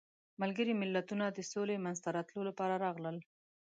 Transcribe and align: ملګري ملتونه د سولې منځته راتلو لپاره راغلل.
ملګري 0.41 0.73
ملتونه 0.81 1.25
د 1.29 1.39
سولې 1.51 1.75
منځته 1.85 2.09
راتلو 2.17 2.41
لپاره 2.49 2.75
راغلل. 2.85 3.17